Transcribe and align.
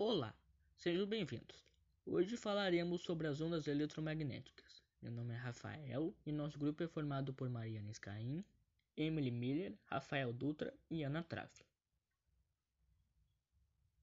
Olá, 0.00 0.32
sejam 0.76 1.08
bem-vindos. 1.08 1.66
Hoje 2.06 2.36
falaremos 2.36 3.02
sobre 3.02 3.26
as 3.26 3.40
ondas 3.40 3.66
eletromagnéticas. 3.66 4.80
Meu 5.02 5.10
nome 5.10 5.34
é 5.34 5.36
Rafael 5.36 6.14
e 6.24 6.30
nosso 6.30 6.56
grupo 6.56 6.84
é 6.84 6.86
formado 6.86 7.34
por 7.34 7.50
Mariana 7.50 7.92
Scaim, 7.92 8.44
Emily 8.96 9.32
Miller, 9.32 9.76
Rafael 9.86 10.32
Dutra 10.32 10.72
e 10.88 11.02
Ana 11.02 11.24
Trave. 11.24 11.66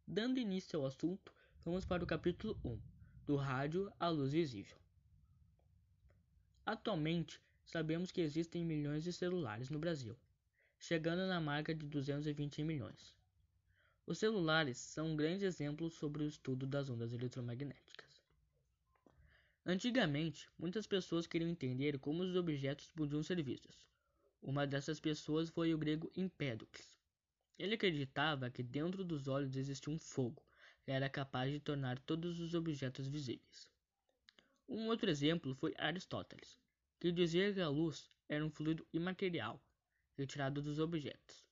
Dando 0.06 0.38
início 0.38 0.82
ao 0.82 0.86
assunto, 0.86 1.34
vamos 1.64 1.86
para 1.86 2.04
o 2.04 2.08
capítulo 2.08 2.60
1, 2.66 2.78
do 3.26 3.38
rádio 3.38 3.90
à 3.98 4.10
luz 4.10 4.34
visível. 4.34 4.78
Atualmente, 6.66 7.42
sabemos 7.64 8.12
que 8.12 8.20
existem 8.20 8.66
milhões 8.66 9.06
de 9.06 9.14
celulares 9.14 9.70
no 9.70 9.80
Brasil, 9.80 10.18
chegando 10.78 11.26
na 11.26 11.40
marca 11.40 11.74
de 11.74 11.88
220 11.88 12.66
milhões. 12.66 13.16
Os 14.08 14.20
celulares 14.20 14.78
são 14.78 15.08
um 15.08 15.16
grande 15.16 15.46
exemplo 15.46 15.90
sobre 15.90 16.24
o 16.24 16.28
estudo 16.28 16.68
das 16.68 16.90
ondas 16.92 17.12
eletromagnéticas. 17.12 18.22
Antigamente, 19.66 20.48
muitas 20.60 20.86
pessoas 20.86 21.26
queriam 21.26 21.50
entender 21.50 21.98
como 21.98 22.22
os 22.22 22.36
objetos 22.36 22.92
podiam 22.92 23.24
ser 23.24 23.42
vistos. 23.42 23.76
Uma 24.44 24.68
dessas 24.68 25.00
pessoas 25.00 25.50
foi 25.50 25.74
o 25.74 25.78
grego 25.78 26.12
Empédocles. 26.16 27.00
Ele 27.58 27.74
acreditava 27.74 28.52
que 28.52 28.62
dentro 28.62 29.04
dos 29.04 29.28
olhos 29.28 29.56
existia 29.56 29.92
um 29.92 29.98
fogo 29.98 30.46
que 30.84 30.92
era 30.92 31.10
capaz 31.10 31.52
de 31.52 31.60
tornar 31.60 31.98
todos 31.98 32.40
os 32.40 32.54
objetos 32.54 33.08
visíveis. 33.08 33.68
Um 34.70 34.88
outro 34.88 35.10
exemplo 35.10 35.56
foi 35.56 35.74
Aristóteles, 35.80 36.60
que 37.00 37.12
dizia 37.12 37.52
que 37.52 37.60
a 37.60 37.70
luz 37.70 38.08
era 38.30 38.46
um 38.46 38.52
fluido 38.52 38.86
imaterial 38.94 39.60
retirado 40.16 40.62
dos 40.62 40.78
objetos. 40.78 41.45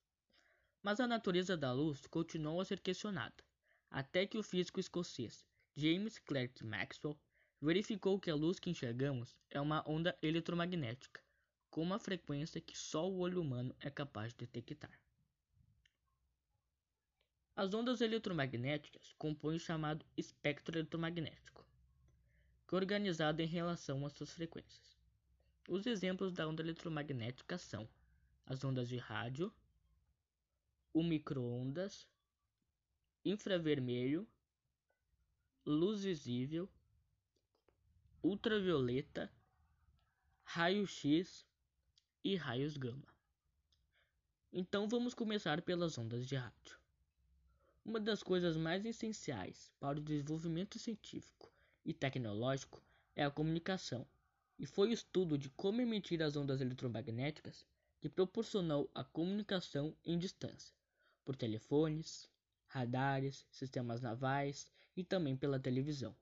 Mas 0.83 0.99
a 0.99 1.07
natureza 1.07 1.55
da 1.55 1.71
luz 1.71 2.05
continuou 2.05 2.59
a 2.59 2.65
ser 2.65 2.81
questionada, 2.81 3.41
até 3.89 4.27
que 4.27 4.37
o 4.37 4.43
físico 4.43 4.81
escocês 4.81 5.45
James 5.77 6.19
Clerk 6.19 6.61
Maxwell 6.63 7.17
verificou 7.61 8.19
que 8.19 8.29
a 8.29 8.35
luz 8.35 8.59
que 8.59 8.69
enxergamos 8.69 9.33
é 9.49 9.61
uma 9.61 9.81
onda 9.89 10.15
eletromagnética, 10.21 11.23
com 11.71 11.81
uma 11.81 11.97
frequência 11.97 12.59
que 12.59 12.77
só 12.77 13.09
o 13.09 13.19
olho 13.19 13.41
humano 13.41 13.73
é 13.79 13.89
capaz 13.89 14.33
de 14.33 14.45
detectar. 14.45 14.99
As 17.55 17.73
ondas 17.73 18.01
eletromagnéticas 18.01 19.13
compõem 19.17 19.55
o 19.55 19.59
chamado 19.59 20.05
espectro 20.17 20.77
eletromagnético, 20.77 21.65
que 22.67 22.75
é 22.75 22.77
organizado 22.77 23.41
em 23.41 23.47
relação 23.47 24.05
às 24.05 24.11
suas 24.11 24.33
frequências. 24.33 24.97
Os 25.69 25.85
exemplos 25.85 26.33
da 26.33 26.45
onda 26.45 26.61
eletromagnética 26.61 27.57
são 27.57 27.87
as 28.45 28.65
ondas 28.65 28.89
de 28.89 28.97
rádio, 28.97 29.53
o 30.93 31.01
microondas, 31.01 32.07
infravermelho, 33.25 34.27
luz 35.65 36.03
visível, 36.03 36.69
ultravioleta, 38.21 39.31
raio-x 40.43 41.47
e 42.23 42.35
raios 42.35 42.77
gama. 42.77 43.07
Então 44.51 44.87
vamos 44.87 45.15
começar 45.15 45.63
pelas 45.63 45.97
ondas 45.97 46.27
de 46.27 46.35
rádio. 46.35 46.77
Uma 47.83 47.99
das 47.99 48.21
coisas 48.21 48.55
mais 48.55 48.85
essenciais 48.85 49.73
para 49.79 49.97
o 49.97 50.01
desenvolvimento 50.01 50.77
científico 50.77 51.51
e 51.83 51.91
tecnológico 51.91 52.83
é 53.15 53.25
a 53.25 53.31
comunicação, 53.31 54.07
e 54.59 54.67
foi 54.67 54.89
o 54.89 54.93
estudo 54.93 55.39
de 55.39 55.49
como 55.49 55.81
emitir 55.81 56.21
as 56.21 56.35
ondas 56.35 56.61
eletromagnéticas 56.61 57.65
que 57.99 58.07
proporcionou 58.07 58.91
a 58.93 59.03
comunicação 59.03 59.97
em 60.05 60.19
distância 60.19 60.82
por 61.23 61.35
telefones, 61.35 62.29
radares, 62.67 63.45
sistemas 63.51 64.01
navais 64.01 64.71
e 64.95 65.03
também 65.03 65.35
pela 65.35 65.59
televisão. 65.59 66.15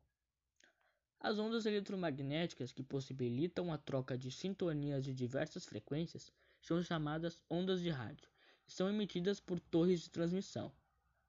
As 1.19 1.37
ondas 1.37 1.65
eletromagnéticas 1.65 2.71
que 2.71 2.81
possibilitam 2.81 3.71
a 3.71 3.77
troca 3.77 4.17
de 4.17 4.31
sintonias 4.31 5.03
de 5.05 5.13
diversas 5.13 5.65
frequências 5.65 6.31
são 6.61 6.81
chamadas 6.81 7.39
ondas 7.49 7.81
de 7.81 7.89
rádio 7.89 8.27
e 8.67 8.71
são 8.71 8.89
emitidas 8.89 9.39
por 9.39 9.59
torres 9.59 10.01
de 10.01 10.09
transmissão. 10.09 10.71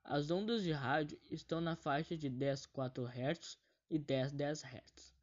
As 0.02 0.30
ondas 0.30 0.62
de 0.62 0.72
rádio 0.72 1.20
estão 1.30 1.60
na 1.60 1.76
faixa 1.76 2.16
de 2.16 2.28
10 2.28 2.66
4 2.66 3.06
Hz 3.06 3.58
e 3.90 3.98
10 3.98 4.32
10 4.32 4.64
Hz. 4.64 5.14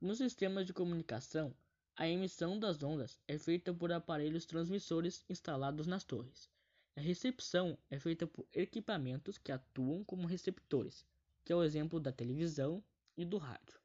Nos 0.00 0.18
sistemas 0.18 0.66
de 0.66 0.72
comunicação, 0.72 1.54
a 1.96 2.08
emissão 2.08 2.58
das 2.58 2.82
ondas 2.82 3.20
é 3.28 3.38
feita 3.38 3.72
por 3.72 3.92
aparelhos 3.92 4.46
transmissores 4.46 5.24
instalados 5.28 5.86
nas 5.86 6.04
torres. 6.04 6.50
A 6.96 7.00
recepção 7.00 7.76
é 7.90 7.98
feita 7.98 8.24
por 8.24 8.46
equipamentos 8.52 9.36
que 9.36 9.50
atuam 9.50 10.04
como 10.04 10.28
receptores, 10.28 11.04
que 11.44 11.52
é 11.52 11.56
o 11.56 11.64
exemplo 11.64 11.98
da 11.98 12.12
televisão 12.12 12.82
e 13.16 13.24
do 13.24 13.36
rádio. 13.36 13.80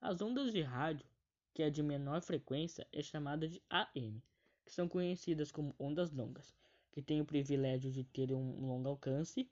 As 0.00 0.22
ondas 0.22 0.50
de 0.50 0.62
rádio, 0.62 1.06
que 1.52 1.62
é 1.62 1.68
de 1.68 1.82
menor 1.82 2.22
frequência, 2.22 2.88
é 2.92 3.02
chamada 3.02 3.46
de 3.46 3.62
AM, 3.68 4.22
que 4.64 4.72
são 4.72 4.88
conhecidas 4.88 5.52
como 5.52 5.74
ondas 5.78 6.10
longas, 6.10 6.56
que 6.92 7.02
têm 7.02 7.20
o 7.20 7.26
privilégio 7.26 7.92
de 7.92 8.04
ter 8.04 8.32
um 8.32 8.66
longo 8.66 8.88
alcance, 8.88 9.46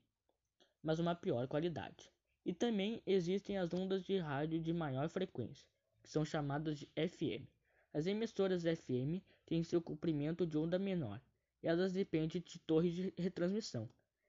mas 0.83 0.99
uma 0.99 1.15
pior 1.15 1.47
qualidade. 1.47 2.11
E 2.43 2.55
também 2.55 3.03
existem 3.05 3.59
as 3.59 3.75
ondas 3.75 4.03
de 4.03 4.17
rádio 4.17 4.59
de 4.61 4.73
maior 4.73 5.11
frequência, 5.11 5.69
que 6.03 6.09
são 6.09 6.25
chamadas 6.25 6.79
de 6.79 6.87
FM. 6.95 7.47
As 7.93 8.07
emissoras 8.07 8.63
FM 8.63 9.23
têm 9.45 9.63
seu 9.63 9.83
comprimento 9.83 10.47
de 10.47 10.57
onda 10.57 10.79
menor, 10.79 11.21
e 11.67 11.69
elas 11.69 11.93
dependem 11.93 12.41
de 12.41 12.61
torres 12.61 12.95
de 12.95 13.13
retransmissão, 13.19 13.89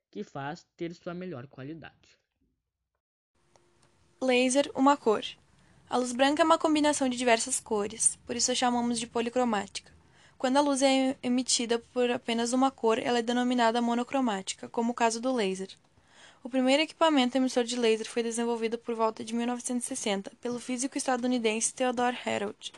que 0.10 0.24
faz 0.24 0.66
ter 0.76 0.92
sua 0.96 1.14
melhor 1.14 1.46
qualidade. 1.46 2.18
Laser, 4.20 4.72
uma 4.74 4.98
cor. 4.98 5.24
A 5.88 5.98
luz 5.98 6.12
branca 6.12 6.42
é 6.42 6.46
uma 6.46 6.58
combinação 6.58 7.08
de 7.08 7.16
diversas 7.16 7.60
cores, 7.60 8.18
por 8.26 8.36
isso 8.36 8.52
a 8.52 8.56
chamamos 8.56 9.00
de 9.00 9.06
policromática. 9.06 9.94
Quando 10.36 10.58
a 10.58 10.62
luz 10.62 10.82
é 10.82 11.16
emitida 11.22 11.78
por 11.78 12.10
apenas 12.10 12.54
uma 12.54 12.72
cor, 12.72 12.98
ela 12.98 13.20
é 13.20 13.22
denominada 13.22 13.84
monocromática, 13.84 14.68
como 14.68 14.92
o 14.92 14.96
caso 14.96 15.22
do 15.22 15.32
laser. 15.32 15.70
O 16.44 16.50
primeiro 16.50 16.82
equipamento 16.82 17.38
emissor 17.38 17.64
de 17.64 17.76
laser 17.76 18.10
foi 18.10 18.24
desenvolvido 18.24 18.80
por 18.80 18.96
volta 18.96 19.24
de 19.24 19.36
1960 19.36 20.32
pelo 20.42 20.60
físico 20.60 20.98
estadunidense 20.98 21.74
Theodore 21.74 22.18
Herold. 22.26 22.74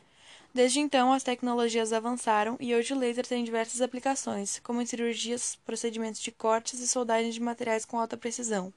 Desde 0.54 0.80
então, 0.80 1.14
as 1.14 1.22
tecnologias 1.22 1.94
avançaram 1.94 2.58
e 2.60 2.74
hoje 2.74 2.94
o 2.94 2.98
laser 2.98 3.26
tem 3.26 3.44
diversas 3.44 3.82
aplicações, 3.82 4.60
como 4.60 4.82
em 4.82 4.86
cirurgias, 4.86 5.56
procedimentos 5.64 6.20
de 6.20 6.32
cortes 6.32 6.80
e 6.80 6.88
soldagem 6.88 7.30
de 7.30 7.40
materiais 7.40 7.86
com 7.86 8.00
alta 8.00 8.18
precisão, 8.18 8.74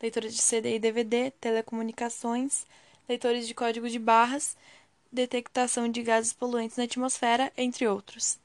leitura 0.00 0.28
de 0.28 0.40
CD 0.40 0.76
e 0.76 0.78
DVD, 0.78 1.30
telecomunicações, 1.32 2.64
leitores 3.06 3.46
de 3.46 3.54
código 3.54 3.88
de 3.90 3.98
barras, 3.98 4.56
detectação 5.12 5.88
de 5.88 6.02
gases 6.02 6.32
poluentes 6.32 6.78
na 6.78 6.84
atmosfera, 6.84 7.52
entre 7.56 7.86
outros. 7.86 8.38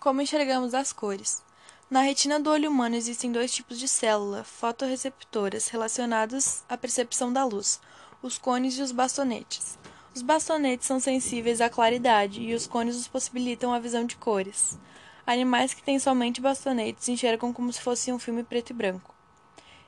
Como 0.00 0.20
enxergamos 0.20 0.74
as 0.74 0.92
cores? 0.92 1.42
Na 1.88 2.00
retina 2.00 2.40
do 2.40 2.50
olho 2.50 2.68
humano 2.68 2.96
existem 2.96 3.30
dois 3.30 3.54
tipos 3.54 3.78
de 3.78 3.86
célula 3.86 4.42
fotorreceptoras 4.42 5.68
relacionados 5.68 6.64
à 6.68 6.76
percepção 6.76 7.32
da 7.32 7.44
luz: 7.44 7.80
os 8.20 8.38
cones 8.38 8.76
e 8.76 8.82
os 8.82 8.90
bastonetes. 8.90 9.78
Os 10.14 10.20
bastonetes 10.20 10.86
são 10.86 11.00
sensíveis 11.00 11.62
à 11.62 11.70
claridade 11.70 12.42
e 12.42 12.54
os 12.54 12.66
cones 12.66 12.96
os 12.96 13.08
possibilitam 13.08 13.72
a 13.72 13.78
visão 13.78 14.04
de 14.04 14.14
cores. 14.14 14.78
Animais 15.26 15.72
que 15.72 15.82
têm 15.82 15.98
somente 15.98 16.38
bastonetes 16.38 17.08
enxergam 17.08 17.50
como 17.50 17.72
se 17.72 17.80
fosse 17.80 18.12
um 18.12 18.18
filme 18.18 18.42
preto 18.44 18.70
e 18.70 18.74
branco. 18.74 19.14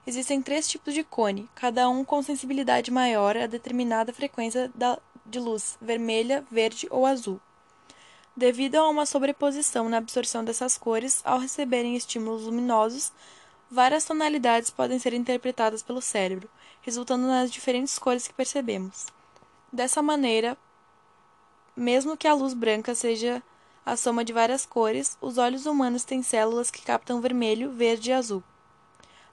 Existem 0.07 0.41
três 0.41 0.67
tipos 0.67 0.95
de 0.95 1.05
cone, 1.05 1.47
cada 1.55 1.91
um 1.91 2.03
com 2.03 2.23
sensibilidade 2.23 2.91
maior 2.91 3.37
a 3.37 3.47
determinada 3.47 4.15
frequência 4.15 4.73
de 5.27 5.39
luz, 5.39 5.77
vermelha, 5.79 6.43
verde 6.51 6.87
ou 6.91 7.05
azul. 7.05 7.39
Devido 8.35 8.77
a 8.77 8.89
uma 8.89 9.05
sobreposição 9.05 9.91
na 9.91 9.99
absorção 9.99 10.43
dessas 10.43 10.79
cores, 10.79 11.21
ao 11.23 11.39
receberem 11.39 11.97
estímulos 11.97 12.45
luminosos, 12.45 13.13
várias 13.71 14.07
tonalidades 14.07 14.71
podem 14.71 14.99
ser 14.99 15.13
interpretadas 15.13 15.83
pelo 15.83 16.01
cérebro, 16.01 16.49
resultando 16.81 17.27
nas 17.27 17.51
diferentes 17.51 17.99
cores 17.99 18.27
que 18.27 18.33
percebemos. 18.33 19.07
Dessa 19.75 20.01
maneira, 20.01 20.57
mesmo 21.77 22.17
que 22.17 22.29
a 22.29 22.33
luz 22.33 22.55
branca 22.55 22.95
seja 22.95 23.43
a 23.85 23.97
soma 23.97 24.25
de 24.25 24.33
várias 24.33 24.65
cores, 24.65 25.19
os 25.21 25.37
olhos 25.37 25.67
humanos 25.67 26.05
têm 26.05 26.23
células 26.23 26.71
que 26.71 26.85
captam 26.85 27.21
vermelho, 27.21 27.73
verde 27.73 28.11
e 28.11 28.13
azul. 28.13 28.41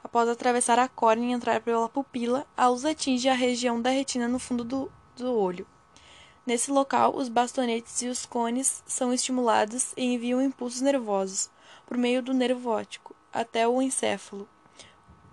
Após 0.03 0.27
atravessar 0.27 0.79
a 0.79 0.87
córnea 0.87 1.29
e 1.29 1.31
entrar 1.31 1.61
pela 1.61 1.87
pupila, 1.87 2.43
a 2.57 2.67
luz 2.69 2.83
atinge 2.85 3.29
a 3.29 3.35
região 3.35 3.79
da 3.79 3.91
retina 3.91 4.27
no 4.27 4.39
fundo 4.39 4.63
do, 4.63 4.91
do 5.15 5.31
olho. 5.31 5.67
Nesse 6.43 6.71
local, 6.71 7.15
os 7.15 7.29
bastonetes 7.29 8.01
e 8.01 8.07
os 8.07 8.25
cones 8.25 8.81
são 8.87 9.13
estimulados 9.13 9.93
e 9.95 10.03
enviam 10.03 10.41
impulsos 10.41 10.81
nervosos, 10.81 11.51
por 11.85 11.97
meio 11.97 12.23
do 12.23 12.33
nervo 12.33 12.71
óptico, 12.71 13.15
até 13.31 13.67
o 13.67 13.79
encéfalo, 13.79 14.49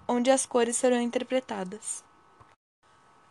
onde 0.06 0.31
as 0.31 0.44
cores 0.44 0.76
serão 0.76 1.00
interpretadas. 1.00 2.04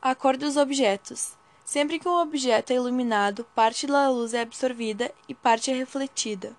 A 0.02 0.16
cor 0.16 0.38
dos 0.38 0.58
objetos. 0.58 1.38
Sempre 1.68 2.00
que 2.00 2.08
um 2.08 2.22
objeto 2.22 2.72
é 2.72 2.78
iluminado, 2.78 3.44
parte 3.54 3.86
da 3.86 4.10
luz 4.10 4.34
é 4.34 4.40
absorvida 4.40 5.14
e 5.28 5.36
parte 5.36 5.70
é 5.70 5.74
refletida. 5.74 6.56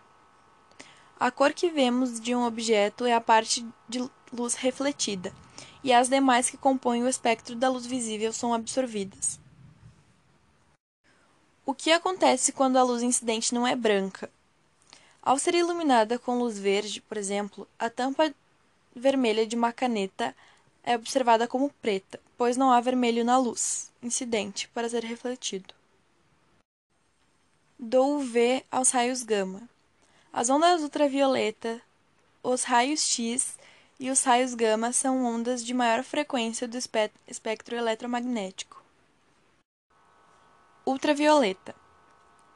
A 1.19 1.31
cor 1.31 1.55
que 1.55 1.71
vemos 1.71 2.21
de 2.21 2.35
um 2.35 2.45
objeto 2.45 3.07
é 3.07 3.15
a 3.15 3.21
parte 3.21 3.67
de 3.89 4.07
luz 4.31 4.53
refletida, 4.53 5.33
e 5.83 5.95
as 5.95 6.11
demais 6.11 6.51
que 6.51 6.59
compõem 6.59 7.03
o 7.03 7.09
espectro 7.09 7.57
da 7.57 7.71
luz 7.71 7.87
visível 7.87 8.35
são 8.35 8.53
absorvidas. 8.53 9.41
O 11.65 11.73
que 11.73 11.91
acontece 11.91 12.53
quando 12.53 12.77
a 12.77 12.83
luz 12.83 13.03
incidente 13.03 13.55
não 13.55 13.67
é 13.67 13.75
branca? 13.75 14.31
Ao 15.23 15.39
ser 15.39 15.55
iluminada 15.55 16.19
com 16.19 16.39
luz 16.39 16.59
verde, 16.59 17.01
por 17.01 17.17
exemplo, 17.17 17.67
a 17.79 17.89
tampa 17.89 18.31
vermelha 18.95 19.47
de 19.47 19.57
uma 19.57 19.73
caneta 19.73 20.37
é 20.89 20.97
observada 20.97 21.47
como 21.47 21.69
preta, 21.83 22.19
pois 22.35 22.57
não 22.57 22.73
há 22.73 22.81
vermelho 22.81 23.23
na 23.23 23.37
luz 23.37 23.93
incidente 24.03 24.67
para 24.69 24.89
ser 24.89 25.05
refletido. 25.05 25.75
Do 27.79 28.17
UV 28.17 28.65
aos 28.71 28.89
raios 28.91 29.23
gama. 29.23 29.69
As 30.33 30.49
ondas 30.49 30.81
ultravioleta, 30.81 31.79
os 32.43 32.63
raios 32.63 33.03
X 33.03 33.59
e 34.01 34.09
os 34.09 34.23
raios 34.23 34.55
gama 34.55 34.91
são 34.91 35.27
ondas 35.27 35.63
de 35.63 35.75
maior 35.75 36.03
frequência 36.03 36.67
do 36.67 36.79
espectro 36.79 37.77
eletromagnético. 37.77 38.83
Ultravioleta. 40.87 41.75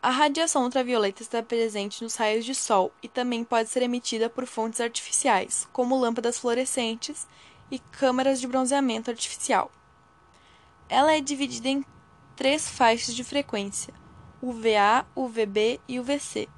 A 0.01 0.09
radiação 0.09 0.65
ultravioleta 0.65 1.23
está 1.23 1.43
presente 1.43 2.03
nos 2.03 2.15
raios 2.15 2.47
de 2.47 2.55
sol 2.55 2.93
e 3.03 3.09
também 3.09 3.45
pode 3.45 3.69
ser 3.69 3.83
emitida 3.83 4.31
por 4.31 4.47
fontes 4.47 4.81
artificiais, 4.81 5.69
como 5.71 6.01
lâmpadas 6.01 6.39
fluorescentes 6.39 7.27
e 7.73 7.79
câmaras 7.79 8.39
de 8.39 8.47
bronzeamento 8.47 9.11
artificial. 9.11 9.73
Ela 10.91 11.15
é 11.17 11.21
dividida 11.23 11.69
em 11.69 11.85
três 12.37 12.69
faixas 12.69 13.17
de 13.17 13.25
frequência: 13.25 13.95
UVA, 14.43 15.07
UVB 15.17 15.81
e 15.89 15.99
UVC. 15.99 16.49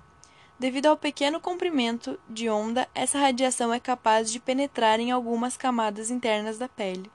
Devido 0.59 0.87
ao 0.87 0.97
pequeno 0.97 1.41
comprimento 1.41 2.19
de 2.29 2.51
onda, 2.51 2.89
essa 2.95 3.19
radiação 3.19 3.73
é 3.73 3.79
capaz 3.79 4.31
de 4.31 4.41
penetrar 4.41 4.99
em 4.99 5.13
algumas 5.13 5.57
camadas 5.57 6.11
internas 6.11 6.59
da 6.59 6.69
pele. 6.69 7.11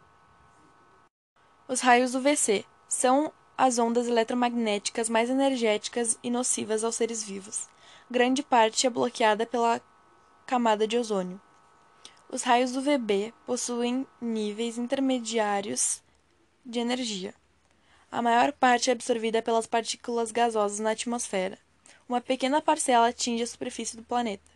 Os 1.68 1.82
raios 1.82 2.16
UVC 2.16 2.66
são 2.88 3.34
as 3.58 3.78
ondas 3.78 4.08
eletromagnéticas 4.08 5.10
mais 5.10 5.30
energéticas 5.30 6.18
e 6.24 6.30
nocivas 6.30 6.84
aos 6.86 6.96
seres 6.96 7.22
vivos. 7.22 7.68
Grande 8.10 8.42
parte 8.42 8.88
é 8.88 8.90
bloqueada 8.90 9.46
pela 9.46 9.82
camada 10.46 10.88
de 10.88 10.98
ozônio. 10.98 11.40
Os 12.32 12.44
raios 12.44 12.76
UVB 12.76 13.34
possuem 13.46 14.06
níveis 14.22 14.78
intermediários 14.78 16.02
de 16.66 16.80
energia. 16.80 17.34
A 18.12 18.22
maior 18.22 18.52
parte 18.52 18.90
é 18.90 18.94
absorvida 18.94 19.42
pelas 19.42 19.66
partículas 19.66 20.32
gasosas 20.32 20.80
na 20.80 20.92
atmosfera 20.92 21.58
uma 22.10 22.20
pequena 22.20 22.60
parcela 22.60 23.08
atinge 23.08 23.44
a 23.44 23.48
superfície 23.48 23.96
do 23.96 24.04
planeta. 24.04 24.52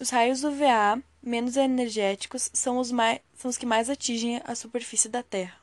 Os 0.00 0.08
raios 0.08 0.42
UVA 0.42 1.02
menos 1.22 1.58
energéticos 1.58 2.50
são 2.54 2.78
os, 2.78 2.90
mais, 2.90 3.20
são 3.36 3.50
os 3.50 3.58
que 3.58 3.66
mais 3.66 3.90
atingem 3.90 4.40
a 4.42 4.54
superfície 4.54 5.10
da 5.10 5.22
Terra. 5.22 5.60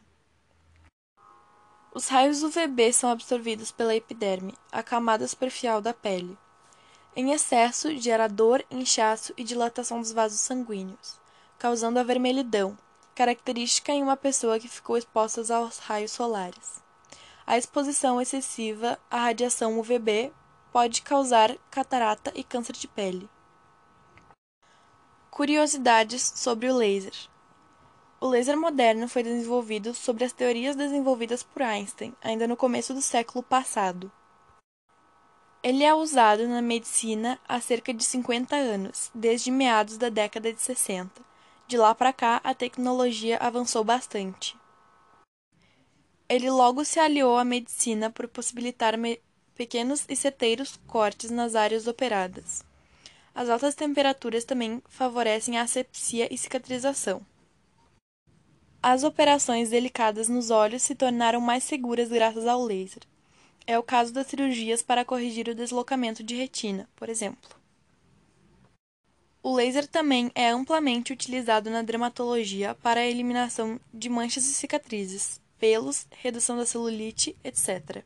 Os 1.92 2.08
raios 2.08 2.44
UVB 2.44 2.94
são 2.94 3.10
absorvidos 3.10 3.72
pela 3.72 3.96
epiderme, 3.96 4.54
a 4.72 4.84
camada 4.84 5.28
superficial 5.28 5.82
da 5.82 5.92
pele. 5.92 6.38
Em 7.16 7.32
excesso, 7.32 7.96
gera 7.98 8.28
dor, 8.28 8.64
inchaço 8.70 9.34
e 9.36 9.44
dilatação 9.44 10.00
dos 10.00 10.12
vasos 10.12 10.40
sanguíneos, 10.40 11.20
causando 11.58 12.00
a 12.00 12.04
vermelhidão, 12.04 12.78
característica 13.16 13.92
em 13.92 14.02
uma 14.02 14.16
pessoa 14.16 14.60
que 14.60 14.68
ficou 14.68 14.96
exposta 14.96 15.42
aos 15.54 15.80
raios 15.80 16.12
solares. 16.12 16.82
A 17.46 17.58
exposição 17.58 18.22
excessiva 18.22 19.00
à 19.10 19.18
radiação 19.18 19.80
UVB 19.80 20.32
pode 20.72 21.02
causar 21.02 21.58
catarata 21.72 22.32
e 22.36 22.44
câncer 22.44 22.74
de 22.74 22.88
pele. 22.88 23.28
Curiosidades 25.32 26.32
sobre 26.36 26.70
o 26.70 26.76
laser. 26.76 27.16
O 28.22 28.28
laser 28.28 28.58
moderno 28.58 29.08
foi 29.08 29.24
desenvolvido 29.24 29.94
sobre 29.94 30.26
as 30.26 30.32
teorias 30.32 30.76
desenvolvidas 30.76 31.42
por 31.42 31.62
Einstein, 31.62 32.14
ainda 32.22 32.48
no 32.48 32.56
começo 32.56 32.94
do 32.94 33.02
século 33.02 33.42
passado. 33.42 34.12
Ele 35.62 35.84
é 35.84 35.94
usado 35.94 36.48
na 36.48 36.62
medicina 36.62 37.38
há 37.46 37.60
cerca 37.60 37.94
de 37.94 38.02
50 38.02 38.56
anos, 38.56 39.12
desde 39.14 39.52
meados 39.52 39.98
da 39.98 40.08
década 40.08 40.54
de 40.54 40.62
60. 40.62 41.22
De 41.68 41.78
lá 41.78 41.94
para 41.94 42.14
cá, 42.14 42.40
a 42.46 42.54
tecnologia 42.54 43.38
avançou 43.38 43.84
bastante. 43.84 44.58
Ele 46.30 46.50
logo 46.50 46.86
se 46.86 46.98
aliou 46.98 47.38
à 47.38 47.44
medicina 47.44 48.10
por 48.10 48.26
possibilitar 48.30 48.98
me 48.98 49.20
pequenos 49.54 50.06
e 50.08 50.16
certeiros 50.16 50.80
cortes 50.88 51.30
nas 51.30 51.54
áreas 51.56 51.88
operadas. 51.88 52.64
As 53.36 53.50
altas 53.50 53.76
temperaturas 53.76 54.46
também 54.46 54.82
favorecem 54.88 55.58
a 55.58 55.64
asepsia 55.64 56.34
e 56.34 56.38
cicatrização. 56.38 57.22
As 58.82 59.04
operações 59.04 59.72
delicadas 59.72 60.30
nos 60.30 60.52
olhos 60.52 60.84
se 60.84 60.96
tornaram 60.96 61.42
mais 61.42 61.66
seguras 61.66 62.08
graças 62.08 62.48
ao 62.48 62.64
laser. 62.64 63.04
É 63.66 63.78
o 63.78 63.84
caso 63.84 64.14
das 64.14 64.28
cirurgias 64.28 64.82
para 64.82 65.06
corrigir 65.06 65.48
o 65.48 65.56
deslocamento 65.56 66.24
de 66.24 66.36
retina, 66.36 66.90
por 66.96 67.10
exemplo. 67.10 67.60
O 69.42 69.56
laser 69.56 69.88
também 69.88 70.32
é 70.36 70.50
amplamente 70.50 71.14
utilizado 71.14 71.70
na 71.70 71.82
dermatologia 71.82 72.76
para 72.76 73.00
a 73.00 73.06
eliminação 73.06 73.80
de 73.94 74.10
manchas 74.10 74.46
e 74.46 74.54
cicatrizes, 74.54 75.40
pelos, 75.58 76.08
redução 76.12 76.58
da 76.58 76.66
celulite, 76.66 77.36
etc. 77.44 78.04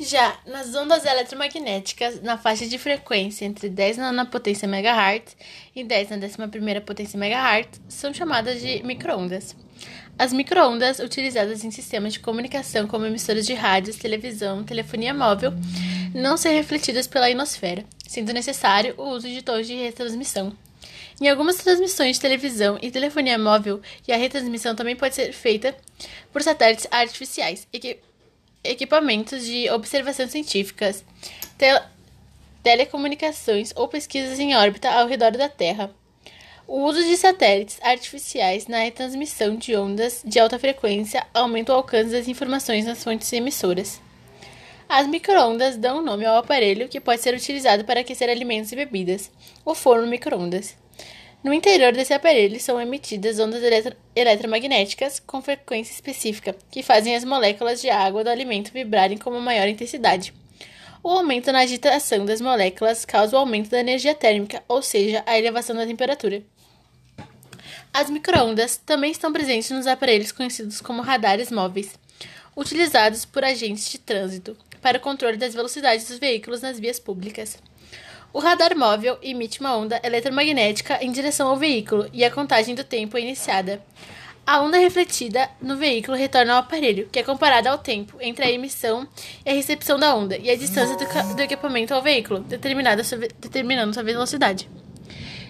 Já 0.00 0.40
nas 0.46 0.74
ondas 0.74 1.04
eletromagnéticas, 1.04 2.22
na 2.22 2.38
faixa 2.38 2.66
de 2.66 2.78
frequência 2.78 3.44
entre 3.44 3.68
10 3.68 3.98
na 3.98 4.24
potência 4.24 4.66
MHz 4.66 5.36
e 5.76 5.84
10 5.84 6.10
na 6.10 6.16
décima 6.16 6.48
primeira 6.48 6.80
potência 6.80 7.18
MHz, 7.18 7.80
são 7.88 8.12
chamadas 8.12 8.60
de 8.60 8.82
microondas. 8.82 9.54
As 10.18 10.32
microondas, 10.32 10.98
utilizadas 10.98 11.64
em 11.64 11.70
sistemas 11.70 12.12
de 12.12 12.20
comunicação 12.20 12.86
como 12.86 13.06
emissoras 13.06 13.46
de 13.46 13.54
rádios, 13.54 13.96
televisão, 13.96 14.62
telefonia 14.62 15.12
móvel, 15.12 15.52
não 16.14 16.36
são 16.36 16.52
refletidas 16.52 17.06
pela 17.06 17.28
ionosfera, 17.28 17.84
sendo 18.06 18.32
necessário 18.32 18.94
o 18.98 19.08
uso 19.08 19.28
de 19.28 19.42
torres 19.42 19.66
de 19.66 19.74
retransmissão. 19.74 20.52
Em 21.20 21.28
algumas 21.28 21.56
transmissões 21.56 22.16
de 22.16 22.22
televisão 22.22 22.78
e 22.82 22.90
telefonia 22.90 23.38
móvel, 23.38 23.80
e 24.06 24.12
a 24.12 24.16
retransmissão 24.16 24.74
também 24.74 24.96
pode 24.96 25.14
ser 25.14 25.32
feita 25.32 25.74
por 26.32 26.42
satélites 26.42 26.86
artificiais, 26.90 27.66
equipamentos 28.62 29.44
de 29.44 29.70
observação 29.70 30.28
científicas, 30.28 31.04
telecomunicações 32.62 33.72
ou 33.74 33.88
pesquisas 33.88 34.38
em 34.38 34.54
órbita 34.54 34.90
ao 34.90 35.06
redor 35.06 35.32
da 35.32 35.48
Terra. 35.48 35.90
O 36.74 36.84
uso 36.84 37.04
de 37.04 37.18
satélites 37.18 37.78
artificiais 37.82 38.66
na 38.66 38.78
retransmissão 38.78 39.56
de 39.56 39.76
ondas 39.76 40.22
de 40.24 40.40
alta 40.40 40.58
frequência 40.58 41.26
aumenta 41.34 41.70
o 41.70 41.76
alcance 41.76 42.12
das 42.12 42.26
informações 42.26 42.86
nas 42.86 43.04
fontes 43.04 43.30
emissoras. 43.30 44.00
As 44.88 45.06
microondas 45.06 45.76
dão 45.76 46.00
nome 46.00 46.24
ao 46.24 46.38
aparelho 46.38 46.88
que 46.88 46.98
pode 46.98 47.20
ser 47.20 47.34
utilizado 47.34 47.84
para 47.84 48.00
aquecer 48.00 48.30
alimentos 48.30 48.72
e 48.72 48.76
bebidas, 48.76 49.30
o 49.66 49.74
forno 49.74 50.06
microondas. 50.06 50.74
No 51.44 51.52
interior 51.52 51.92
desse 51.92 52.14
aparelho 52.14 52.58
são 52.58 52.80
emitidas 52.80 53.38
ondas 53.38 53.62
eletro 53.62 53.94
eletromagnéticas 54.16 55.20
com 55.20 55.42
frequência 55.42 55.92
específica, 55.92 56.56
que 56.70 56.82
fazem 56.82 57.14
as 57.14 57.22
moléculas 57.22 57.82
de 57.82 57.90
água 57.90 58.24
do 58.24 58.30
alimento 58.30 58.72
vibrarem 58.72 59.18
com 59.18 59.28
uma 59.28 59.40
maior 59.40 59.68
intensidade. 59.68 60.32
O 61.04 61.10
aumento 61.10 61.52
na 61.52 61.58
agitação 61.58 62.24
das 62.24 62.40
moléculas 62.40 63.04
causa 63.04 63.36
o 63.36 63.40
aumento 63.40 63.68
da 63.68 63.80
energia 63.80 64.14
térmica, 64.14 64.62
ou 64.66 64.80
seja, 64.80 65.22
a 65.26 65.36
elevação 65.36 65.76
da 65.76 65.84
temperatura. 65.84 66.42
As 67.94 68.08
microondas 68.08 68.78
também 68.78 69.10
estão 69.10 69.30
presentes 69.30 69.70
nos 69.70 69.86
aparelhos 69.86 70.32
conhecidos 70.32 70.80
como 70.80 71.02
radares 71.02 71.50
móveis, 71.50 71.98
utilizados 72.56 73.26
por 73.26 73.44
agentes 73.44 73.90
de 73.90 73.98
trânsito 73.98 74.56
para 74.80 74.96
o 74.96 75.00
controle 75.00 75.36
das 75.36 75.52
velocidades 75.52 76.08
dos 76.08 76.18
veículos 76.18 76.62
nas 76.62 76.80
vias 76.80 76.98
públicas. 76.98 77.58
O 78.32 78.38
radar 78.38 78.74
móvel 78.74 79.18
emite 79.20 79.60
uma 79.60 79.76
onda 79.76 80.00
eletromagnética 80.02 81.04
em 81.04 81.12
direção 81.12 81.48
ao 81.48 81.56
veículo 81.58 82.08
e 82.14 82.24
a 82.24 82.30
contagem 82.30 82.74
do 82.74 82.82
tempo 82.82 83.18
é 83.18 83.20
iniciada. 83.20 83.82
A 84.46 84.62
onda 84.62 84.78
refletida 84.78 85.50
no 85.60 85.76
veículo 85.76 86.16
retorna 86.16 86.54
ao 86.54 86.60
aparelho, 86.60 87.10
que 87.12 87.18
é 87.18 87.22
comparada 87.22 87.70
ao 87.70 87.76
tempo 87.76 88.16
entre 88.22 88.46
a 88.46 88.50
emissão 88.50 89.06
e 89.44 89.50
a 89.50 89.52
recepção 89.52 89.98
da 89.98 90.14
onda 90.14 90.38
e 90.38 90.50
a 90.50 90.56
distância 90.56 90.96
do, 90.96 91.34
do 91.34 91.42
equipamento 91.42 91.92
ao 91.92 92.00
veículo, 92.00 92.40
determinando 92.40 93.92
sua 93.92 94.02
velocidade. 94.02 94.66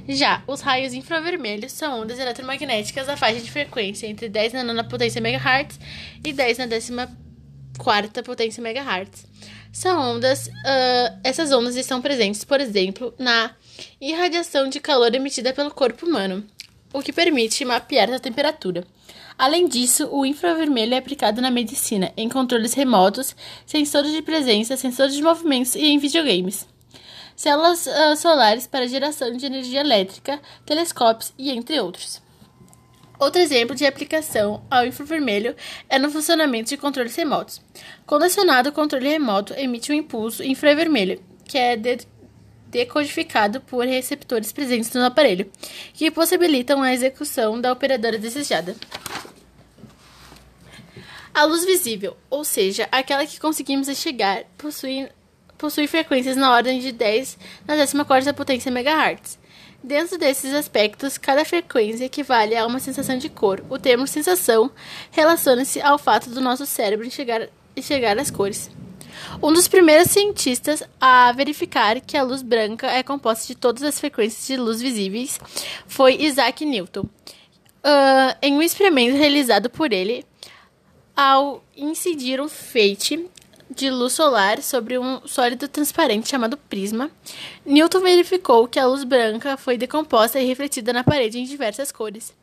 Já 0.09 0.43
os 0.47 0.61
raios 0.61 0.93
infravermelhos 0.93 1.73
são 1.73 2.03
ondas 2.03 2.19
eletromagnéticas 2.19 3.07
da 3.07 3.17
faixa 3.17 3.41
de 3.41 3.51
frequência 3.51 4.07
entre 4.07 4.29
10 4.29 4.55
na 4.55 4.65
nona 4.65 4.85
potência 4.85 5.21
MHz 5.21 5.79
e 6.25 6.33
10 6.33 6.59
na 6.59 6.67
décima 6.67 7.11
quarta 7.79 8.23
potência 8.23 8.61
MHz 8.61 9.33
são 9.73 10.17
ondas, 10.17 10.49
uh, 10.49 11.19
essas 11.25 11.51
ondas 11.51 11.77
estão 11.77 12.03
presentes, 12.03 12.45
por 12.45 12.61
exemplo, 12.61 13.15
na 13.19 13.53
irradiação 13.99 14.69
de 14.69 14.79
calor 14.79 15.15
emitida 15.15 15.53
pelo 15.55 15.71
corpo 15.71 16.05
humano, 16.05 16.45
o 16.93 17.01
que 17.01 17.13
permite 17.13 17.65
mapear 17.65 18.13
a 18.13 18.21
temperatura. 18.21 18.85
Além 19.39 19.67
disso, 19.67 20.09
o 20.13 20.27
infravermelho 20.27 20.93
é 20.93 20.99
aplicado 20.99 21.41
na 21.41 21.51
medicina, 21.51 22.13
em 22.19 22.29
controles 22.29 22.75
remotos, 22.75 23.35
sensores 23.65 24.13
de 24.13 24.21
presença, 24.21 24.77
sensores 24.77 25.15
de 25.15 25.23
movimentos 25.23 25.75
e 25.75 25.87
em 25.87 25.99
videogames. 25.99 26.69
Células 27.37 27.87
uh, 27.87 28.17
solares 28.17 28.67
para 28.67 28.87
geração 28.87 29.37
de 29.37 29.47
energia 29.47 29.81
elétrica, 29.81 30.41
telescópios 30.65 31.33
e 31.39 31.51
entre 31.51 31.81
outros. 31.81 32.23
Outro 33.19 33.41
exemplo 33.41 33.77
de 33.77 33.87
aplicação 33.87 34.65
ao 34.69 34.85
infravermelho 34.85 35.55
é 35.89 35.99
no 35.99 36.11
funcionamento 36.11 36.71
de 36.71 36.77
controles 36.77 37.15
remotos. 37.15 37.61
Quando 38.05 38.25
acionado, 38.25 38.71
o 38.71 38.73
controle 38.73 39.09
remoto 39.09 39.55
emite 39.55 39.93
um 39.93 39.95
impulso 39.95 40.43
infravermelho, 40.43 41.23
que 41.45 41.57
é 41.57 41.77
de 41.77 41.99
decodificado 42.67 43.61
por 43.61 43.87
receptores 43.87 44.51
presentes 44.51 44.93
no 44.93 45.05
aparelho, 45.05 45.49
que 45.93 46.11
possibilitam 46.11 46.83
a 46.83 46.93
execução 46.93 47.61
da 47.61 47.71
operadora 47.71 48.19
desejada. 48.19 48.75
A 51.35 51.45
luz 51.45 51.65
visível, 51.65 52.17
ou 52.29 52.45
seja, 52.45 52.89
aquela 52.91 53.25
que 53.25 53.39
conseguimos 53.39 53.89
enxergar, 53.89 54.45
possui, 54.59 55.09
possui 55.63 55.87
frequências 55.87 56.37
na 56.37 56.53
ordem 56.53 56.81
de 56.81 56.91
10 56.91 57.39
na 57.69 57.77
14 57.77 58.33
potência 58.33 58.69
MHz. 58.69 59.39
Dentro 59.81 60.19
desses 60.19 60.53
aspectos, 60.53 61.17
cada 61.17 61.45
frequência 61.45 62.05
equivale 62.05 62.57
a 62.57 62.67
uma 62.67 62.81
sensação 62.81 63.17
de 63.17 63.29
cor. 63.29 63.63
O 63.71 63.79
termo 63.79 64.05
sensação 64.09 64.73
relaciona-se 65.13 65.81
ao 65.81 65.99
fato 65.99 66.31
do 66.31 66.41
nosso 66.41 66.67
cérebro 66.67 67.07
enxergar, 67.07 67.49
enxergar 67.77 68.19
as 68.19 68.29
cores. 68.29 68.73
Um 69.41 69.53
dos 69.53 69.69
primeiros 69.69 70.11
cientistas 70.11 70.83
a 71.01 71.31
verificar 71.31 72.01
que 72.01 72.17
a 72.17 72.25
luz 72.25 72.43
branca 72.43 72.89
é 72.89 73.05
composta 73.05 73.47
de 73.47 73.55
todas 73.55 73.85
as 73.85 74.01
frequências 74.01 74.45
de 74.45 74.57
luz 74.57 74.83
visíveis 74.83 75.39
foi 75.87 76.17
Isaac 76.23 76.65
Newton. 76.65 77.03
Uh, 77.03 78.35
em 78.43 78.55
um 78.55 78.63
experimento 78.63 79.17
realizado 79.17 79.71
por 79.71 79.93
ele, 79.93 80.25
ao 81.17 81.63
incidir 81.77 82.41
um 82.41 82.49
feixe 82.49 83.29
de 83.75 83.91
luz 83.91 84.13
solar 84.13 84.63
sobre 84.63 84.99
um 84.99 85.21
sólido 85.27 85.67
transparente 85.69 86.29
chamado 86.29 86.57
prisma, 86.57 87.11
Newton 87.65 88.01
verificou 88.01 88.69
que 88.69 88.79
a 88.79 88.87
luz 88.87 89.05
branca 89.05 89.57
foi 89.57 89.77
decomposta 89.77 90.41
e 90.41 90.47
refletida 90.47 90.93
na 90.93 91.03
parede 91.03 91.39
em 91.39 91.45
diversas 91.45 91.91
cores. 91.91 92.35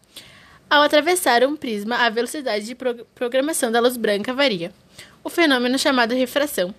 Ao 0.69 0.81
atravessar 0.81 1.43
um 1.43 1.55
prisma, 1.55 1.95
a 1.97 2.09
velocidade 2.09 2.65
de 2.65 2.75
programação 3.15 3.71
da 3.71 3.79
luz 3.79 3.97
branca 3.97 4.33
varia, 4.33 4.71
o 5.23 5.29
fenômeno 5.29 5.79
chamado 5.79 6.13
refração. 6.13 6.73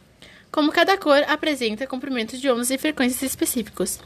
Como 0.51 0.73
cada 0.73 0.97
cor 0.97 1.25
apresenta 1.29 1.87
comprimentos 1.87 2.41
de 2.41 2.51
ondas 2.51 2.71
e 2.71 2.79
frequências 2.79 3.23
específicos, 3.23 3.99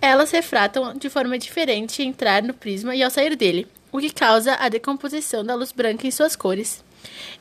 elas 0.00 0.30
refratam 0.30 0.94
de 0.94 1.10
forma 1.10 1.38
diferente 1.38 2.02
entrar 2.02 2.42
no 2.42 2.54
prisma 2.54 2.94
e 2.94 3.02
ao 3.02 3.10
sair 3.10 3.36
dele, 3.36 3.66
o 3.92 3.98
que 3.98 4.10
causa 4.10 4.54
a 4.54 4.68
decomposição 4.68 5.44
da 5.44 5.54
luz 5.54 5.72
branca 5.72 6.06
em 6.06 6.10
suas 6.10 6.34
cores. 6.34 6.82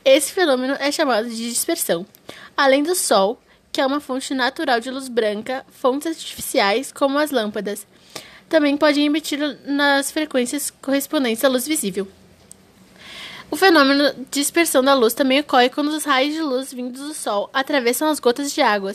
Esse 0.04 0.32
fenômeno 0.32 0.76
é 0.80 0.92
chamado 0.92 1.30
de 1.30 1.50
dispersão. 1.50 2.06
Além 2.56 2.84
do 2.84 2.96
Sol, 2.96 3.42
que 3.72 3.82
é 3.82 3.86
uma 3.86 4.00
fonte 4.00 4.34
natural 4.34 4.80
de 4.80 4.90
luz 4.90 5.08
branca, 5.08 5.66
fontes 5.72 6.08
artificiais, 6.08 6.92
como 6.92 7.18
as 7.18 7.32
lâmpadas, 7.32 7.86
também 8.50 8.76
podem 8.76 9.06
emitir 9.06 9.40
nas 9.66 10.12
frequências 10.12 10.72
correspondentes 10.82 11.44
à 11.44 11.48
luz 11.48 11.68
visível. 11.68 12.08
O 13.52 13.56
fenômeno 13.56 14.14
de 14.14 14.42
dispersão 14.42 14.84
da 14.84 14.94
luz 14.94 15.14
também 15.14 15.40
ocorre 15.40 15.70
quando 15.70 15.88
os 15.88 16.04
raios 16.04 16.36
de 16.36 16.42
luz 16.42 16.72
vindos 16.72 17.02
do 17.02 17.14
Sol 17.16 17.50
atravessam 17.52 18.08
as 18.08 18.20
gotas 18.20 18.52
de 18.52 18.62
água 18.62 18.94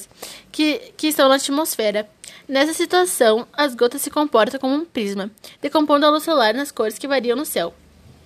que, 0.53 0.93
que 0.97 1.09
estão 1.09 1.29
na 1.29 1.37
atmosfera. 1.37 2.09
Nessa 2.49 2.73
situação, 2.73 3.49
as 3.53 3.75
gotas 3.75 4.03
se 4.03 4.11
comportam 4.11 4.61
como 4.61 4.75
um 4.75 4.85
prisma, 4.85 5.31
decompondo 5.61 6.07
a 6.07 6.11
luz 6.11 6.23
solar 6.23 6.55
nas 6.55 6.71
cores 6.71 6.99
que 6.99 7.09
variam 7.09 7.37
no 7.37 7.45
céu. 7.45 7.75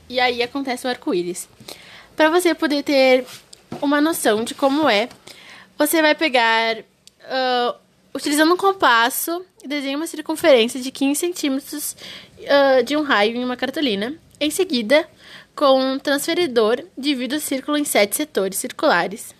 E 0.08 0.20
aí 0.20 0.42
acontece 0.42 0.86
o 0.86 0.90
arco-íris. 0.90 1.48
Para 2.18 2.30
você 2.30 2.52
poder 2.52 2.82
ter 2.82 3.24
uma 3.80 4.00
noção 4.00 4.42
de 4.42 4.52
como 4.52 4.88
é, 4.88 5.08
você 5.78 6.02
vai 6.02 6.16
pegar, 6.16 6.78
uh, 6.80 7.78
utilizando 8.12 8.52
um 8.52 8.56
compasso, 8.56 9.46
desenha 9.64 9.96
uma 9.96 10.08
circunferência 10.08 10.80
de 10.80 10.90
15 10.90 11.14
centímetros 11.14 11.96
uh, 12.40 12.82
de 12.82 12.96
um 12.96 13.02
raio 13.02 13.36
em 13.36 13.44
uma 13.44 13.56
cartolina. 13.56 14.16
Em 14.40 14.50
seguida, 14.50 15.08
com 15.54 15.80
um 15.80 15.96
transferidor, 15.96 16.82
divida 16.98 17.36
o 17.36 17.40
círculo 17.40 17.78
em 17.78 17.84
sete 17.84 18.16
setores 18.16 18.58
circulares. 18.58 19.32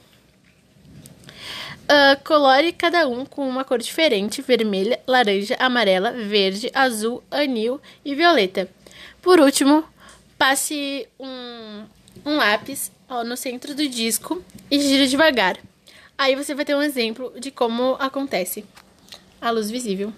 Uh, 1.83 2.23
colore 2.23 2.71
cada 2.71 3.09
um 3.09 3.27
com 3.27 3.49
uma 3.49 3.65
cor 3.65 3.81
diferente: 3.81 4.41
vermelha, 4.41 5.01
laranja, 5.05 5.57
amarela, 5.59 6.13
verde, 6.13 6.71
azul, 6.73 7.25
anil 7.29 7.81
e 8.05 8.15
violeta. 8.15 8.69
Por 9.21 9.41
último, 9.41 9.83
passe 10.39 11.09
um, 11.19 11.83
um 12.25 12.37
lápis 12.37 12.93
ó, 13.09 13.25
no 13.25 13.37
centro 13.37 13.75
do 13.75 13.89
disco 13.89 14.43
e 14.71 14.81
gire 14.81 15.07
devagar. 15.07 15.59
Aí 16.17 16.35
você 16.35 16.55
vai 16.55 16.65
ter 16.65 16.75
um 16.75 16.83
exemplo 16.83 17.33
de 17.39 17.51
como 17.51 17.95
acontece 18.01 18.65
a 19.41 19.51
luz 19.51 19.71
visível. 19.71 20.13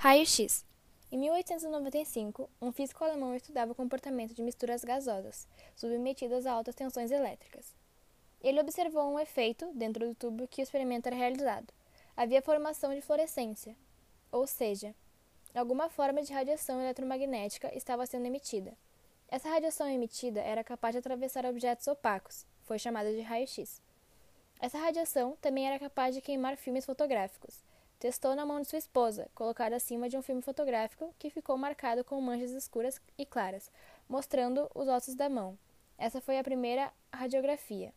Raio-X. 0.00 0.64
Em 1.10 1.18
1895, 1.18 2.50
um 2.60 2.70
físico 2.70 3.02
alemão 3.02 3.34
estudava 3.34 3.72
o 3.72 3.74
comportamento 3.74 4.34
de 4.34 4.42
misturas 4.42 4.84
gasosas, 4.84 5.48
submetidas 5.74 6.44
a 6.44 6.52
altas 6.52 6.74
tensões 6.74 7.10
elétricas. 7.10 7.74
Ele 8.42 8.60
observou 8.60 9.10
um 9.10 9.18
efeito 9.18 9.70
dentro 9.74 10.06
do 10.06 10.14
tubo 10.14 10.46
que 10.46 10.60
o 10.60 10.62
experimento 10.62 11.08
era 11.08 11.16
realizado. 11.16 11.72
Havia 12.16 12.42
formação 12.42 12.94
de 12.94 13.00
fluorescência, 13.00 13.74
ou 14.30 14.46
seja, 14.46 14.94
alguma 15.54 15.88
forma 15.88 16.22
de 16.22 16.32
radiação 16.32 16.80
eletromagnética 16.80 17.74
estava 17.74 18.04
sendo 18.06 18.26
emitida. 18.26 18.76
Essa 19.30 19.50
radiação 19.50 19.86
emitida 19.86 20.40
era 20.40 20.64
capaz 20.64 20.94
de 20.94 21.00
atravessar 21.00 21.44
objetos 21.44 21.86
opacos, 21.86 22.46
foi 22.62 22.78
chamada 22.78 23.12
de 23.12 23.20
raio-x. 23.20 23.82
Essa 24.58 24.78
radiação 24.78 25.36
também 25.40 25.66
era 25.66 25.78
capaz 25.78 26.14
de 26.14 26.22
queimar 26.22 26.56
filmes 26.56 26.86
fotográficos. 26.86 27.62
Testou 27.98 28.34
na 28.34 28.46
mão 28.46 28.60
de 28.60 28.68
sua 28.68 28.78
esposa, 28.78 29.28
colocada 29.34 29.76
acima 29.76 30.08
de 30.08 30.16
um 30.16 30.22
filme 30.22 30.40
fotográfico 30.40 31.14
que 31.18 31.28
ficou 31.28 31.58
marcado 31.58 32.02
com 32.04 32.18
manchas 32.22 32.52
escuras 32.52 32.98
e 33.18 33.26
claras, 33.26 33.70
mostrando 34.08 34.70
os 34.74 34.88
ossos 34.88 35.14
da 35.14 35.28
mão. 35.28 35.58
Essa 35.98 36.22
foi 36.22 36.38
a 36.38 36.44
primeira 36.44 36.90
radiografia. 37.12 37.92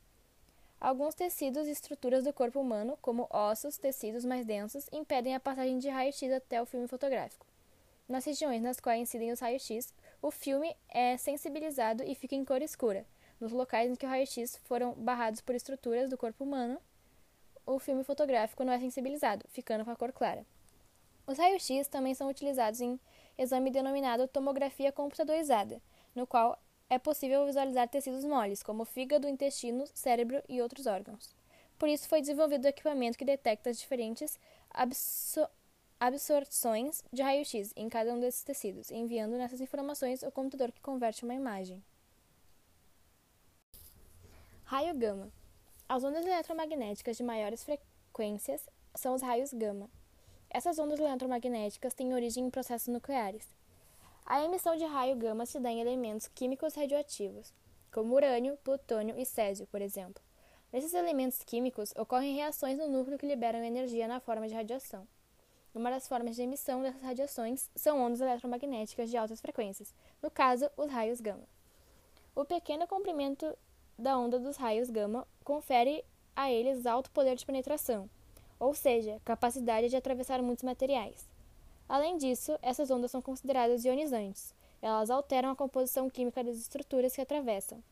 Alguns 0.82 1.16
tecidos 1.16 1.66
e 1.68 1.72
estruturas 1.72 2.26
do 2.26 2.34
corpo 2.34 2.60
humano, 2.60 2.98
como 3.02 3.28
ossos, 3.30 3.78
tecidos 3.78 4.26
mais 4.26 4.46
densos, 4.46 4.90
impedem 4.92 5.34
a 5.34 5.40
passagem 5.40 5.80
de 5.80 5.88
raio-x 5.88 6.30
até 6.34 6.62
o 6.62 6.66
filme 6.66 6.88
fotográfico. 6.88 7.46
Nas 8.10 8.26
regiões 8.26 8.62
nas 8.62 8.80
quais 8.80 9.02
incidem 9.02 9.32
os 9.32 9.40
raios-x, 9.40 9.94
o 10.22 10.30
filme 10.30 10.76
é 10.90 11.18
sensibilizado 11.18 12.04
e 12.04 12.14
fica 12.14 12.36
em 12.36 12.46
cor 12.46 12.62
escura. 12.62 13.06
Nos 13.40 13.52
locais 13.52 13.90
em 13.90 13.96
que 13.96 14.06
o 14.06 14.10
raio-x 14.10 14.58
foram 14.66 14.94
barrados 14.94 15.42
por 15.42 15.56
estruturas 15.56 16.10
do 16.10 16.18
corpo 16.18 16.44
humano, 16.44 16.80
o 17.66 17.80
filme 17.80 18.04
fotográfico 18.04 18.64
não 18.64 18.74
é 18.74 18.80
sensibilizado, 18.80 19.46
ficando 19.50 19.84
com 19.86 19.92
a 19.92 19.96
cor 19.96 20.12
clara. 20.12 20.46
Os 21.26 21.38
raios-x 21.38 21.88
também 21.88 22.14
são 22.14 22.30
utilizados 22.30 22.82
em 22.82 23.00
exame 23.38 23.72
denominado 23.72 24.28
tomografia 24.28 24.92
computadorizada, 24.92 25.82
no 26.14 26.28
qual 26.28 26.62
é 26.90 27.00
possível 27.00 27.46
visualizar 27.46 27.88
tecidos 27.88 28.26
moles, 28.26 28.62
como 28.62 28.84
fígado, 28.84 29.28
intestino, 29.28 29.86
cérebro 29.94 30.44
e 30.50 30.62
outros 30.62 30.86
órgãos. 30.88 31.34
Por 31.80 31.88
isso 31.88 32.08
foi 32.08 32.22
desenvolvido 32.22 32.66
o 32.66 32.68
equipamento 32.68 33.18
que 33.18 33.26
detecta 33.26 33.70
as 33.70 33.80
diferentes 33.80 34.38
absor 34.70 35.50
absorções 36.02 37.04
de 37.14 37.22
raio-x 37.22 37.72
em 37.76 37.88
cada 37.88 38.12
um 38.12 38.20
desses 38.20 38.44
tecidos, 38.44 38.90
enviando 38.90 39.38
nessas 39.38 39.62
informações 39.62 40.24
o 40.24 40.32
computador 40.32 40.72
que 40.72 40.82
converte 40.82 41.24
uma 41.24 41.36
imagem. 41.36 41.80
Raio 44.64 44.96
gama. 44.96 45.32
As 45.88 46.04
ondas 46.04 46.26
eletromagnéticas 46.26 47.18
de 47.18 47.24
maiores 47.24 47.64
frequências 47.64 48.68
são 48.96 49.14
os 49.14 49.22
raios 49.22 49.54
gama. 49.54 49.92
Essas 50.50 50.80
ondas 50.80 51.00
eletromagnéticas 51.00 51.94
têm 51.94 52.16
origem 52.16 52.46
em 52.46 52.50
processos 52.50 52.88
nucleares. 52.88 53.48
A 54.26 54.44
emissão 54.44 54.76
de 54.76 54.86
raio 54.86 55.16
gama 55.16 55.46
se 55.46 55.60
dá 55.60 55.70
em 55.70 55.82
elementos 55.82 56.28
químicos 56.30 56.74
radioativos, 56.74 57.54
como 57.94 58.16
urânio, 58.16 58.58
plutônio 58.64 59.20
e 59.20 59.26
césio, 59.26 59.68
por 59.68 59.84
exemplo. 59.84 60.24
Nesses 60.74 60.96
elementos 60.96 61.44
químicos 61.44 61.94
ocorrem 61.96 62.34
reações 62.34 62.80
no 62.80 62.90
núcleo 62.90 63.20
que 63.20 63.28
liberam 63.28 63.64
energia 63.64 64.08
na 64.08 64.20
forma 64.20 64.48
de 64.48 64.56
radiação. 64.56 65.08
Uma 65.74 65.90
das 65.90 66.08
formas 66.08 66.36
de 66.36 66.42
emissão 66.42 66.82
dessas 66.82 67.02
radiações 67.02 67.70
são 67.76 68.02
ondas 68.02 68.20
eletromagnéticas 68.20 69.10
de 69.10 69.16
altas 69.16 69.40
frequências, 69.40 69.94
no 70.22 70.30
caso, 70.30 70.70
os 70.76 70.92
raios 70.92 71.22
gama. 71.22 71.48
O 72.36 72.44
pequeno 72.44 72.86
comprimento 72.86 73.58
da 73.98 74.18
onda 74.18 74.38
dos 74.38 74.58
raios 74.58 74.90
gama 74.90 75.26
confere 75.44 76.04
a 76.36 76.52
eles 76.52 76.86
alto 76.86 77.10
poder 77.12 77.36
de 77.36 77.46
penetração, 77.46 78.10
ou 78.60 78.74
seja, 78.74 79.22
capacidade 79.24 79.90
de 79.90 79.96
atravessar 79.96 80.42
muitos 80.42 80.64
materiais. 80.64 81.30
Além 81.88 82.18
disso, 82.18 82.58
essas 82.62 82.92
ondas 82.92 83.12
são 83.12 83.22
consideradas 83.22 83.86
ionizantes. 83.86 84.54
Elas 84.82 85.10
alteram 85.10 85.52
a 85.52 85.56
composição 85.56 86.10
química 86.10 86.44
das 86.44 86.58
estruturas 86.58 87.14
que 87.14 87.22
atravessam. 87.22 87.84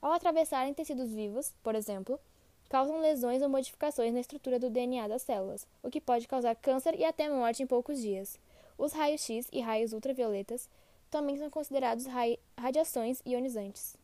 Ao 0.00 0.12
atravessarem 0.12 0.72
tecidos 0.72 1.10
vivos, 1.10 1.52
por 1.62 1.74
exemplo, 1.74 2.18
causam 2.68 3.00
lesões 3.00 3.42
ou 3.42 3.48
modificações 3.48 4.12
na 4.12 4.20
estrutura 4.20 4.58
do 4.58 4.70
DNA 4.70 5.08
das 5.08 5.22
células, 5.22 5.66
o 5.82 5.90
que 5.90 6.00
pode 6.00 6.28
causar 6.28 6.54
câncer 6.54 6.94
e 6.94 7.04
até 7.04 7.28
morte 7.28 7.62
em 7.62 7.66
poucos 7.66 8.00
dias. 8.00 8.38
Os 8.76 8.92
raios-x 8.92 9.48
e 9.52 9.60
raios 9.60 9.92
ultravioletas 9.92 10.68
também 11.10 11.36
são 11.36 11.50
considerados 11.50 12.06
radiações 12.56 13.22
ionizantes. 13.26 13.96